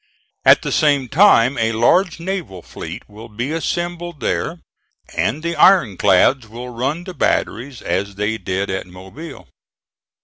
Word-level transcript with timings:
At 0.43 0.63
the 0.63 0.71
same 0.71 1.07
time 1.09 1.59
a 1.59 1.73
large 1.73 2.19
naval 2.19 2.63
fleet 2.63 3.07
will 3.07 3.29
be 3.29 3.51
assembled 3.51 4.19
there, 4.19 4.57
and 5.15 5.43
the 5.43 5.55
iron 5.55 5.95
clads 5.95 6.47
will 6.47 6.69
run 6.69 7.03
the 7.03 7.13
batteries 7.13 7.83
as 7.83 8.15
they 8.15 8.39
did 8.39 8.71
at 8.71 8.87
Mobile. 8.87 9.47